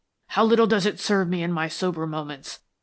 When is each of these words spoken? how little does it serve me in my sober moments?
how 0.29 0.43
little 0.43 0.65
does 0.65 0.87
it 0.87 0.99
serve 0.99 1.29
me 1.29 1.43
in 1.43 1.51
my 1.53 1.67
sober 1.67 2.07
moments? 2.07 2.61